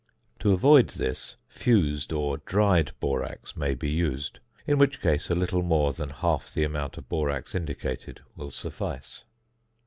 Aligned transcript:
To 0.39 0.51
avoid 0.51 0.87
this, 0.97 1.37
fused 1.47 2.11
or 2.11 2.37
dried 2.39 2.91
borax 2.99 3.55
may 3.55 3.75
be 3.75 3.91
used, 3.91 4.39
in 4.65 4.79
which 4.79 4.99
case 4.99 5.29
a 5.29 5.35
little 5.35 5.61
more 5.61 5.93
than 5.93 6.09
half 6.09 6.51
the 6.51 6.63
amount 6.63 6.97
of 6.97 7.07
borax 7.07 7.53
indicated 7.53 8.21
will 8.35 8.49
suffice. 8.49 9.25